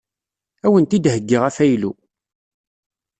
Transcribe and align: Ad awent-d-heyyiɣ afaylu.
Ad 0.65 0.67
awent-d-heyyiɣ 0.69 1.43
afaylu. 1.49 1.91